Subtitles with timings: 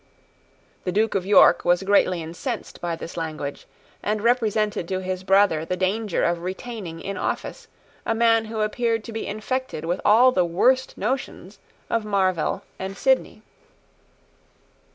[0.83, 3.67] The Duke of York was greatly incensed by this language,
[4.01, 7.67] and represented to his brother the danger of retaining in office
[8.03, 12.97] a man who appeared to be infected with all the worst notions of Marvell and
[12.97, 13.43] Sidney.